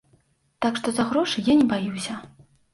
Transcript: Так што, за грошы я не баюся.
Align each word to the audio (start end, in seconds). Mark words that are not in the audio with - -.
Так 0.67 0.73
што, 0.79 0.87
за 0.97 1.07
грошы 1.11 1.45
я 1.53 1.59
не 1.63 1.71
баюся. 1.77 2.21